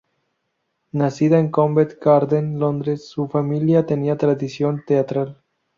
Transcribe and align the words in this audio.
Nacida 0.93 1.37
en 1.37 1.51
Covent 1.51 1.99
Garden, 2.01 2.57
Londres, 2.57 3.07
su 3.07 3.27
familia 3.27 3.85
tenía 3.85 4.17
tradición 4.17 4.83
teatral. 4.87 5.43